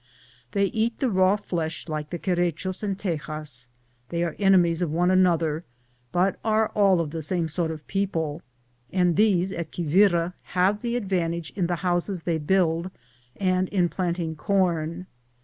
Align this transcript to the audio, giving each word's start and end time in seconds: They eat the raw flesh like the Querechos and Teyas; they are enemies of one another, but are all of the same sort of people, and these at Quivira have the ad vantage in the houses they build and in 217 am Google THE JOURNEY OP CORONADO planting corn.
They 0.53 0.65
eat 0.65 0.97
the 0.97 1.11
raw 1.11 1.35
flesh 1.35 1.87
like 1.87 2.09
the 2.09 2.17
Querechos 2.17 2.81
and 2.81 2.97
Teyas; 2.97 3.69
they 4.09 4.23
are 4.23 4.35
enemies 4.39 4.81
of 4.81 4.89
one 4.91 5.11
another, 5.11 5.63
but 6.11 6.39
are 6.43 6.69
all 6.69 6.99
of 6.99 7.11
the 7.11 7.21
same 7.21 7.47
sort 7.47 7.69
of 7.69 7.85
people, 7.85 8.41
and 8.91 9.15
these 9.15 9.51
at 9.51 9.71
Quivira 9.71 10.33
have 10.57 10.81
the 10.81 10.97
ad 10.97 11.07
vantage 11.07 11.51
in 11.55 11.67
the 11.67 11.75
houses 11.85 12.23
they 12.23 12.39
build 12.39 12.89
and 13.35 13.69
in 13.69 13.87
217 13.87 13.89
am 13.89 13.89
Google 13.91 13.93
THE 13.93 13.93
JOURNEY 13.93 13.93
OP 13.93 13.93
CORONADO 13.93 13.95
planting 13.95 14.35
corn. 14.97 15.07